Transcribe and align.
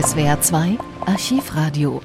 SWR 0.00 0.40
2 0.40 0.78
Archivradio. 1.06 2.00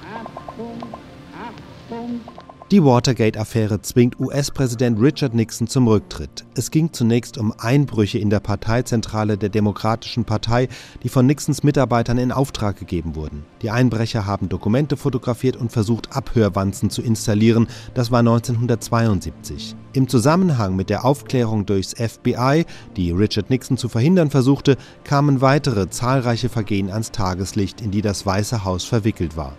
Die 2.73 2.83
Watergate-Affäre 2.83 3.83
zwingt 3.83 4.19
US-Präsident 4.19 4.99
Richard 4.99 5.35
Nixon 5.35 5.67
zum 5.67 5.87
Rücktritt. 5.87 6.43
Es 6.55 6.71
ging 6.71 6.91
zunächst 6.91 7.37
um 7.37 7.53
Einbrüche 7.55 8.17
in 8.17 8.31
der 8.31 8.39
Parteizentrale 8.39 9.37
der 9.37 9.49
Demokratischen 9.49 10.25
Partei, 10.25 10.69
die 11.03 11.09
von 11.09 11.27
Nixons 11.27 11.61
Mitarbeitern 11.61 12.17
in 12.17 12.31
Auftrag 12.31 12.79
gegeben 12.79 13.13
wurden. 13.13 13.45
Die 13.61 13.69
Einbrecher 13.69 14.25
haben 14.25 14.49
Dokumente 14.49 14.97
fotografiert 14.97 15.55
und 15.55 15.71
versucht, 15.71 16.17
Abhörwanzen 16.17 16.89
zu 16.89 17.03
installieren. 17.03 17.67
Das 17.93 18.09
war 18.09 18.21
1972. 18.21 19.75
Im 19.93 20.07
Zusammenhang 20.07 20.75
mit 20.75 20.89
der 20.89 21.05
Aufklärung 21.05 21.67
durchs 21.67 21.93
FBI, 21.93 22.65
die 22.97 23.11
Richard 23.11 23.51
Nixon 23.51 23.77
zu 23.77 23.87
verhindern 23.87 24.31
versuchte, 24.31 24.77
kamen 25.03 25.41
weitere 25.41 25.91
zahlreiche 25.91 26.49
Vergehen 26.49 26.89
ans 26.89 27.11
Tageslicht, 27.11 27.81
in 27.81 27.91
die 27.91 28.01
das 28.01 28.25
Weiße 28.25 28.63
Haus 28.63 28.83
verwickelt 28.83 29.37
war. 29.37 29.53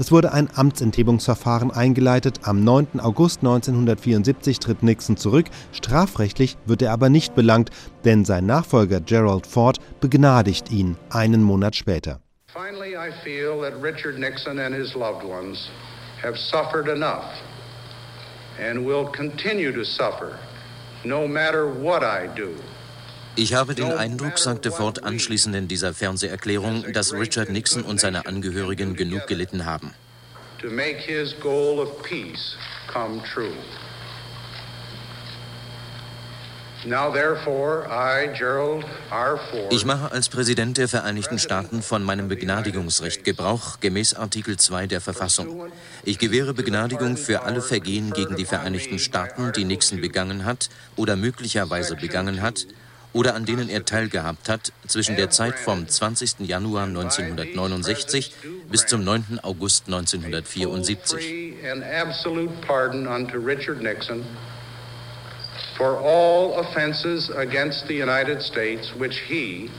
Es 0.00 0.10
wurde 0.10 0.32
ein 0.32 0.48
Amtsenthebungsverfahren 0.56 1.70
eingeleitet. 1.70 2.40
Am 2.44 2.64
9. 2.64 3.00
August 3.00 3.40
1974 3.40 4.58
tritt 4.58 4.82
Nixon 4.82 5.18
zurück. 5.18 5.44
Strafrechtlich 5.72 6.56
wird 6.64 6.80
er 6.80 6.92
aber 6.92 7.10
nicht 7.10 7.34
belangt, 7.34 7.68
denn 8.06 8.24
sein 8.24 8.46
Nachfolger 8.46 9.02
Gerald 9.02 9.46
Ford 9.46 9.76
begnadigt 10.00 10.72
ihn 10.72 10.96
einen 11.10 11.42
Monat 11.42 11.76
später. 11.76 12.18
Finally, 12.50 12.96
I 12.96 13.12
feel 13.22 13.60
that 13.60 13.74
Richard 13.82 14.18
Nixon 14.18 14.58
and 14.58 14.74
his 14.74 14.94
loved 14.94 15.22
ones 15.22 15.68
have 16.22 16.38
suffered 16.38 16.88
enough 16.88 17.26
and 18.58 18.86
will 18.86 19.04
continue 19.04 19.70
to 19.70 19.84
suffer 19.84 20.38
no 21.04 21.28
matter 21.28 21.66
what 21.66 22.02
I 22.02 22.26
do. 22.34 22.54
Ich 23.36 23.54
habe 23.54 23.74
den 23.74 23.92
Eindruck, 23.92 24.38
sagte 24.38 24.72
Ford 24.72 25.04
anschließend 25.04 25.54
in 25.54 25.68
dieser 25.68 25.94
Fernseherklärung, 25.94 26.92
dass 26.92 27.12
Richard 27.12 27.50
Nixon 27.50 27.82
und 27.82 28.00
seine 28.00 28.26
Angehörigen 28.26 28.96
genug 28.96 29.26
gelitten 29.28 29.64
haben. 29.64 29.94
Ich 39.70 39.84
mache 39.84 40.12
als 40.12 40.28
Präsident 40.28 40.78
der 40.78 40.88
Vereinigten 40.88 41.38
Staaten 41.38 41.82
von 41.82 42.02
meinem 42.02 42.28
Begnadigungsrecht 42.28 43.22
Gebrauch 43.24 43.80
gemäß 43.80 44.14
Artikel 44.14 44.56
2 44.56 44.86
der 44.86 45.00
Verfassung. 45.00 45.70
Ich 46.04 46.18
gewähre 46.18 46.52
Begnadigung 46.52 47.16
für 47.16 47.42
alle 47.42 47.62
Vergehen 47.62 48.12
gegen 48.12 48.36
die 48.36 48.46
Vereinigten 48.46 48.98
Staaten, 48.98 49.52
die 49.52 49.64
Nixon 49.64 50.00
begangen 50.00 50.44
hat 50.44 50.68
oder 50.96 51.16
möglicherweise 51.16 51.96
begangen 51.96 52.42
hat, 52.42 52.66
oder 53.12 53.34
an 53.34 53.44
denen 53.44 53.68
er 53.68 53.84
teilgehabt 53.84 54.48
hat 54.48 54.72
zwischen 54.86 55.16
der 55.16 55.30
Zeit 55.30 55.58
vom 55.58 55.88
20. 55.88 56.40
Januar 56.40 56.84
1969 56.84 58.32
bis 58.70 58.86
zum 58.86 59.04
9. 59.04 59.40
August 59.42 59.88
1974. 59.88 61.54
For 65.76 65.98
all 65.98 66.58
offenses 66.58 67.30
against 67.30 67.86
the 67.88 67.94
United 67.94 68.42
States 68.42 68.92
which 68.98 69.18
he, 69.28 69.70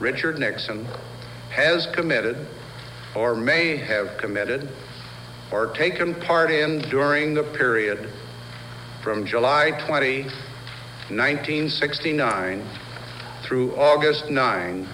Richard 0.00 0.38
Nixon, 0.38 0.86
has 1.50 1.86
committed 1.94 2.36
or 3.14 3.34
may 3.34 3.76
have 3.76 4.18
committed 4.18 4.68
or 5.52 5.68
taken 5.68 6.14
part 6.14 6.50
in 6.50 6.80
during 6.90 7.34
the 7.34 7.44
period 7.56 8.08
from 9.02 9.24
July 9.24 9.70
20 9.86 10.26
1969 11.10 12.64
through 13.42 13.76
August 13.76 14.30
9, 14.30 14.88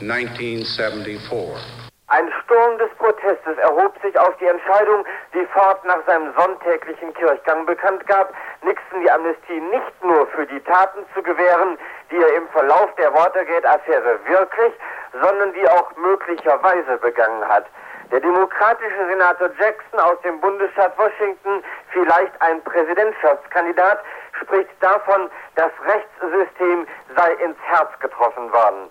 1974. 0.00 1.60
Ein 2.08 2.32
Sturm 2.42 2.78
des 2.78 2.88
Protestes 2.96 3.58
erhob 3.58 3.92
sich 4.00 4.18
auf 4.18 4.34
die 4.38 4.46
Entscheidung, 4.46 5.04
die 5.34 5.44
Ford 5.52 5.84
nach 5.84 6.00
seinem 6.06 6.32
sonntäglichen 6.38 7.12
Kirchgang 7.12 7.66
bekannt 7.66 8.06
gab, 8.06 8.32
Nixon 8.62 9.02
die 9.02 9.10
Amnestie 9.10 9.60
nicht 9.60 10.02
nur 10.02 10.26
für 10.28 10.46
die 10.46 10.60
Taten 10.60 11.04
zu 11.14 11.22
gewähren, 11.22 11.76
die 12.10 12.16
er 12.16 12.34
im 12.36 12.48
Verlauf 12.48 12.94
der 12.96 13.12
Watergate-Affäre 13.12 14.20
wirklich, 14.26 14.72
sondern 15.20 15.52
die 15.52 15.68
auch 15.68 15.94
möglicherweise 15.96 16.96
begangen 16.96 17.46
hat. 17.46 17.66
Der 18.10 18.20
demokratische 18.20 19.06
Senator 19.08 19.48
Jackson 19.58 20.00
aus 20.00 20.20
dem 20.22 20.38
Bundesstaat 20.40 20.96
Washington, 20.98 21.62
vielleicht 21.92 22.32
ein 22.40 22.62
Präsidentschaftskandidat, 22.64 24.00
spricht 24.42 24.70
davon, 24.80 25.30
das 25.56 25.70
Rechtssystem 25.86 26.86
sei 27.16 27.32
ins 27.34 27.58
Herz 27.62 27.90
getroffen 28.00 28.52
worden. 28.52 28.90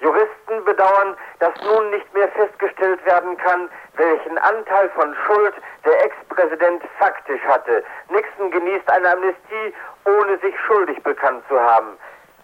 Juristen 0.00 0.64
bedauern, 0.64 1.16
dass 1.38 1.54
nun 1.62 1.90
nicht 1.90 2.12
mehr 2.12 2.28
festgestellt 2.28 3.04
werden 3.06 3.36
kann, 3.36 3.68
welchen 3.96 4.36
Anteil 4.38 4.90
von 4.90 5.14
Schuld 5.26 5.54
der 5.84 6.04
Ex-Präsident 6.04 6.82
faktisch 6.98 7.40
hatte. 7.46 7.84
Nixon 8.08 8.50
genießt 8.50 8.90
eine 8.90 9.12
Amnestie, 9.12 9.74
ohne 10.04 10.38
sich 10.38 10.58
schuldig 10.66 11.00
bekannt 11.04 11.44
zu 11.48 11.60
haben. 11.60 11.96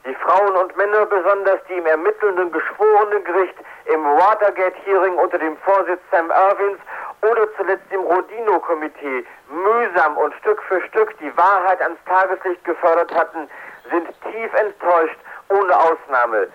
Die 0.06 0.14
Frauen 0.14 0.54
und 0.56 0.76
Männer, 0.76 1.04
besonders 1.06 1.58
die 1.68 1.74
im 1.74 1.86
ermittelnden 1.86 2.52
Geschworenengericht, 2.52 3.56
im 3.86 4.04
Watergate-Hearing 4.04 5.14
unter 5.14 5.38
dem 5.38 5.56
Vorsitz 5.58 6.00
Sam 6.12 6.30
Irwins 6.30 6.78
oder 7.22 7.46
zuletzt 7.56 7.90
im 7.90 8.00
Rodino-Komitee 8.00 9.24
mühsam 9.50 10.16
und 10.16 10.34
Stück 10.40 10.62
für 10.68 10.80
Stück 10.88 11.16
die 11.18 11.36
Wahrheit 11.36 11.80
ans 11.82 11.98
Tageslicht 12.06 12.64
gefördert 12.64 13.12
hatten, 13.14 13.48
sind 13.90 14.08
tief 14.30 14.52
enttäuscht, 14.54 15.18
ohne 15.48 15.76
Ausnahme. 15.76 16.48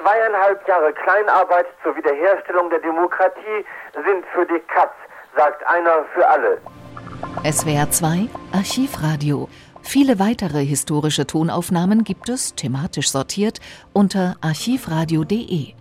Zweieinhalb 0.00 0.66
Jahre 0.66 0.92
Kleinarbeit 0.92 1.66
zur 1.82 1.96
Wiederherstellung 1.96 2.70
der 2.70 2.80
Demokratie 2.80 3.64
sind 3.92 4.24
für 4.34 4.46
die 4.46 4.60
Katz, 4.60 4.94
sagt 5.36 5.66
einer 5.66 6.04
für 6.14 6.26
alle. 6.26 6.58
SWR 7.44 7.90
2 7.90 8.28
Archivradio. 8.52 9.48
Viele 9.82 10.18
weitere 10.18 10.64
historische 10.64 11.26
Tonaufnahmen 11.26 12.04
gibt 12.04 12.28
es, 12.28 12.54
thematisch 12.54 13.10
sortiert, 13.10 13.60
unter 13.92 14.36
archivradio.de. 14.40 15.74